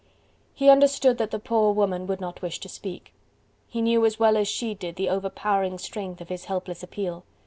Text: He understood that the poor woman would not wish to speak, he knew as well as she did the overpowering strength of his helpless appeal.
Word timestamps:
He 0.55 0.71
understood 0.71 1.19
that 1.19 1.29
the 1.29 1.37
poor 1.37 1.73
woman 1.73 2.07
would 2.07 2.19
not 2.19 2.41
wish 2.41 2.59
to 2.61 2.67
speak, 2.67 3.13
he 3.67 3.83
knew 3.83 4.03
as 4.03 4.17
well 4.17 4.35
as 4.35 4.47
she 4.47 4.73
did 4.73 4.95
the 4.95 5.09
overpowering 5.09 5.77
strength 5.77 6.21
of 6.21 6.29
his 6.29 6.45
helpless 6.45 6.81
appeal. 6.81 7.23